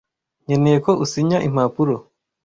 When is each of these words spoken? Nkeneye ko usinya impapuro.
Nkeneye 0.45 0.77
ko 0.85 0.91
usinya 1.03 1.37
impapuro. 1.47 1.95